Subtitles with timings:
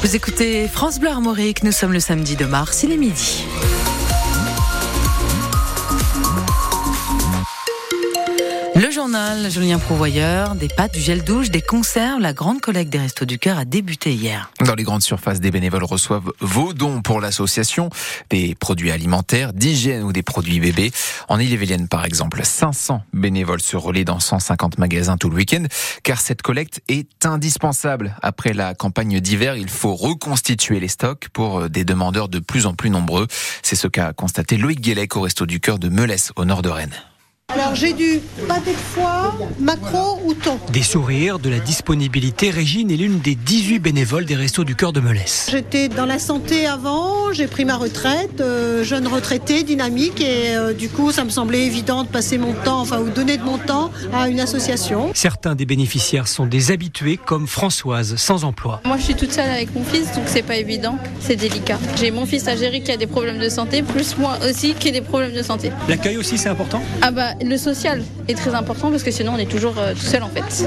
[0.00, 3.44] Vous écoutez France Bleu Armorique, nous sommes le samedi de mars, il est midi.
[8.98, 13.26] Journal, Julien Prouvoyeur, des pâtes, du gel douche, des conserves, la grande collecte des Restos
[13.26, 14.50] du Cœur a débuté hier.
[14.64, 17.90] Dans les grandes surfaces, des bénévoles reçoivent vos dons pour l'association,
[18.28, 20.90] des produits alimentaires, d'hygiène ou des produits bébés.
[21.28, 25.62] En Ille-et-Vilaine, par exemple, 500 bénévoles se relaient dans 150 magasins tout le week-end,
[26.02, 28.16] car cette collecte est indispensable.
[28.20, 32.74] Après la campagne d'hiver, il faut reconstituer les stocks pour des demandeurs de plus en
[32.74, 33.28] plus nombreux.
[33.62, 36.68] C'est ce qu'a constaté Loïc Guélec au Resto du Cœur de Melès, au nord de
[36.68, 37.07] Rennes.
[37.54, 40.58] Alors j'ai du pâté de foie, macro ou thon.
[40.70, 42.50] Des sourires, de la disponibilité.
[42.50, 45.48] Régine est l'une des 18 bénévoles des Restos du Cœur de Melès.
[45.50, 50.74] J'étais dans la santé avant, j'ai pris ma retraite, euh, jeune retraité, dynamique, et euh,
[50.74, 53.56] du coup ça me semblait évident de passer mon temps, enfin ou donner de mon
[53.56, 55.10] temps à une association.
[55.14, 58.82] Certains des bénéficiaires sont des habitués comme Françoise, sans emploi.
[58.84, 61.78] Moi je suis toute seule avec mon fils, donc c'est pas évident, c'est délicat.
[61.96, 64.88] J'ai mon fils à gérer qui a des problèmes de santé, plus moi aussi qui
[64.88, 65.72] ai des problèmes de santé.
[65.88, 66.82] L'accueil aussi c'est important?
[67.00, 70.00] Ah bah le social est très important parce que sinon on est toujours euh, tout
[70.00, 70.66] seul en fait.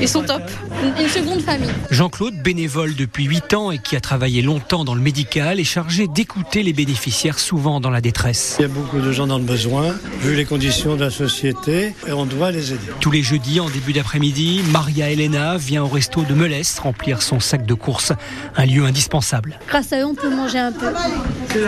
[0.00, 0.42] Ils sont top.
[0.82, 1.70] Une, une seconde famille.
[1.90, 6.06] Jean-Claude, bénévole depuis 8 ans et qui a travaillé longtemps dans le médical, est chargé
[6.08, 8.56] d'écouter les bénéficiaires souvent dans la détresse.
[8.58, 11.94] Il y a beaucoup de gens dans le besoin, vu les conditions de la société,
[12.06, 12.80] et on doit les aider.
[13.00, 17.40] Tous les jeudis en début d'après-midi, Maria Elena vient au resto de Melès remplir son
[17.40, 18.12] sac de courses,
[18.56, 19.58] un lieu indispensable.
[19.68, 20.86] Grâce à eux, on peut manger un peu.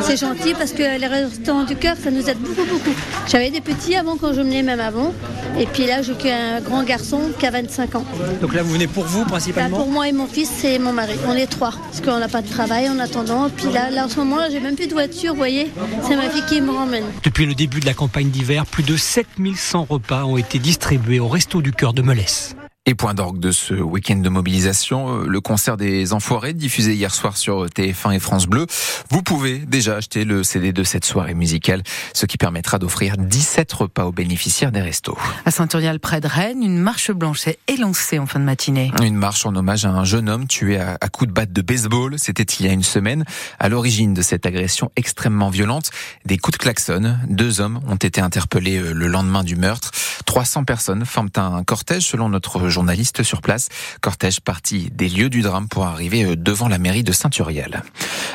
[0.03, 2.95] C'est gentil parce que les restaurants du cœur, ça nous aide beaucoup, beaucoup.
[3.27, 5.13] J'avais des petits avant quand je menais même avant.
[5.59, 8.05] Et puis là, j'ai qu'un grand garçon qui a 25 ans.
[8.41, 10.93] Donc là, vous venez pour vous Là, principalement pour moi et mon fils et mon
[10.93, 11.15] mari.
[11.29, 11.73] On est trois.
[11.73, 13.49] Parce qu'on n'a pas de travail en attendant.
[13.51, 15.71] Puis là, là en ce moment, là, j'ai même plus de voiture, vous voyez.
[16.07, 17.05] C'est ma fille qui me ramène.
[17.23, 21.29] Depuis le début de la campagne d'hiver, plus de 7100 repas ont été distribués au
[21.29, 22.57] Resto du Cœur de Melès.
[22.87, 27.15] Et point d'orgue de ce week-end de mobilisation, euh, le concert des Enfoirés diffusé hier
[27.15, 28.67] soir sur TF1 et France Bleu.
[29.09, 33.73] Vous pouvez déjà acheter le CD de cette soirée musicale, ce qui permettra d'offrir 17
[33.73, 35.17] repas aux bénéficiaires des restos.
[35.47, 38.93] À Saint-Urial, près de Rennes, une marche blanche est élancée en fin de matinée.
[39.03, 42.19] Une marche en hommage à un jeune homme tué à, coups de batte de baseball.
[42.19, 43.25] C'était il y a une semaine.
[43.59, 45.91] À l'origine de cette agression extrêmement violente,
[46.27, 47.17] des coups de klaxon.
[47.31, 49.91] Deux hommes ont été interpellés euh, le lendemain du meurtre.
[50.35, 53.69] 300 personnes forment un cortège selon notre journaliste sur place.
[54.01, 57.85] Cortège parti des lieux du drame pour arriver euh, devant la mairie de Saint-Urial.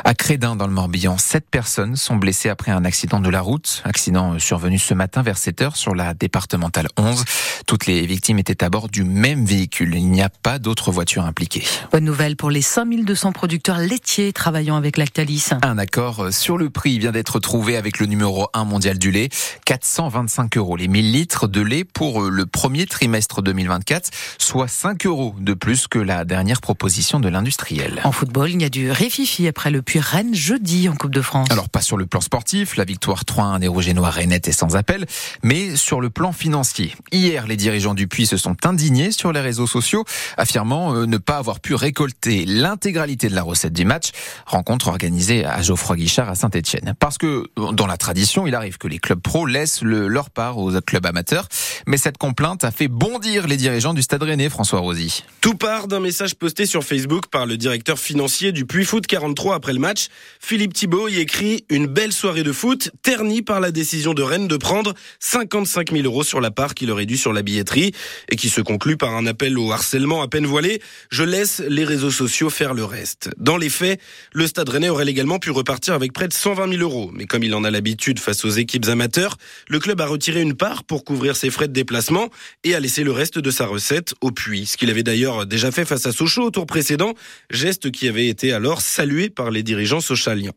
[0.06, 3.82] À Crédin, dans le Morbihan, sept personnes sont blessées après un accident de la route.
[3.84, 7.26] Accident euh, survenu ce matin vers 7 heures sur la départementale 11.
[7.68, 9.94] Toutes les victimes étaient à bord du même véhicule.
[9.94, 11.66] Il n'y a pas d'autres voitures impliquées.
[11.92, 15.50] Bonne nouvelle pour les 5200 producteurs laitiers travaillant avec Lactalis.
[15.64, 19.12] Un accord euh, sur le prix vient d'être trouvé avec le numéro 1 mondial du
[19.12, 19.28] lait.
[19.66, 25.36] 425 euros les 1000 litres de lait pour le premier trimestre 2024, soit 5 euros
[25.40, 28.02] de plus que la dernière proposition de l'industriel.
[28.04, 31.22] En football, il y a du réfifi après le puits Rennes jeudi en Coupe de
[31.22, 31.48] France.
[31.52, 34.76] Alors pas sur le plan sportif, la victoire 3-1 des Rouget-Noirs est nette et sans
[34.76, 35.06] appel,
[35.44, 36.96] mais sur le plan financier.
[37.12, 40.06] Hier, les dirigeants du Puy se sont indignés sur les réseaux sociaux,
[40.38, 44.12] affirmant euh, ne pas avoir pu récolter l'intégralité de la recette du match.
[44.46, 46.94] Rencontre organisée à Geoffroy Guichard à Saint-Etienne.
[47.00, 50.58] Parce que dans la tradition, il arrive que les clubs pro laissent le, leur part
[50.58, 51.48] aux clubs amateurs,
[51.88, 55.24] mais cette complainte a fait bondir les dirigeants du Stade Rennais, François Rosy.
[55.42, 59.56] Tout part d'un message posté sur Facebook par le directeur financier du Puy Foot 43
[59.56, 60.08] après le match.
[60.40, 64.48] Philippe Thibault y écrit une belle soirée de foot ternie par la décision de Rennes
[64.48, 67.94] de prendre 55 000 euros sur la part qu'il aurait dû sur la billetterie
[68.30, 70.82] et qui se conclut par un appel au harcèlement à peine voilé.
[71.12, 73.30] Je laisse les réseaux sociaux faire le reste.
[73.38, 74.00] Dans les faits,
[74.34, 77.12] le Stade Rennais aurait également pu repartir avec près de 120 000 euros.
[77.14, 80.56] Mais comme il en a l'habitude face aux équipes amateurs, le club a retiré une
[80.56, 82.30] part pour couvrir ses frais de déplacement
[82.64, 84.66] et a laissé le reste de sa recette au puits.
[84.66, 87.14] Ce qu'il avait d'ailleurs déjà fait face à Sochaux au tour précédent,
[87.50, 90.54] geste qui avait été alors salué par les dirigeants sochaliens.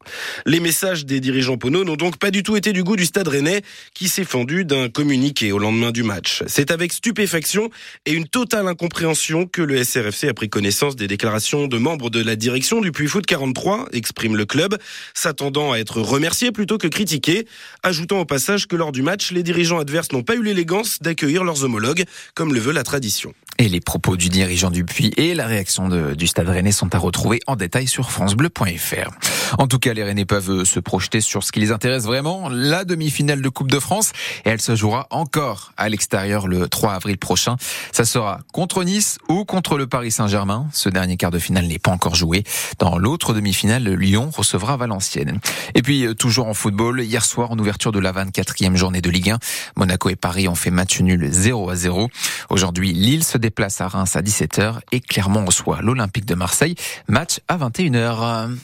[0.46, 3.28] Les messages des dirigeants Pono n'ont donc pas du tout été du goût du Stade
[3.28, 3.62] Rennais
[3.94, 6.42] qui s'est fendu d'un communiqué au lendemain du match.
[6.46, 7.70] C'est avec stupéfaction
[8.06, 12.22] et une totale incompréhension que le SRFC a pris connaissance des déclarations de membres de
[12.22, 14.76] la direction du Puy Foot 43, exprime le club,
[15.14, 17.46] s'attendant à être remercié plutôt que critiqué,
[17.82, 21.44] ajoutant au passage que lors du match, les dirigeants adverses n'ont pas eu l'élégance d'accueillir
[21.44, 22.04] leurs homologues,
[22.34, 23.34] comme le veut la tradition.
[23.62, 26.93] Et les propos du dirigeant du Puy et la réaction de, du Stade Rennais sont
[26.97, 29.11] à retrouver en détail sur francebleu.fr.
[29.56, 32.85] En tout cas, les Rennais peuvent se projeter sur ce qui les intéresse vraiment, la
[32.85, 34.11] demi-finale de Coupe de France,
[34.44, 37.55] et elle se jouera encore à l'extérieur le 3 avril prochain.
[37.93, 40.67] Ça sera contre Nice ou contre le Paris Saint-Germain.
[40.73, 42.43] Ce dernier quart de finale n'est pas encore joué.
[42.81, 45.38] Dans l'autre demi-finale, Lyon recevra Valenciennes.
[45.76, 49.31] Et puis, toujours en football, hier soir, en ouverture de la 24e journée de Ligue
[49.31, 49.38] 1,
[49.76, 52.09] Monaco et Paris ont fait match nul 0 à 0.
[52.50, 56.75] Aujourd'hui, Lille se déplace à Reims à 17h et Clermont reçoit l'Olympique de Marseille.
[57.06, 58.56] Match à 21h.